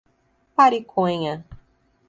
[0.57, 1.45] Pariconha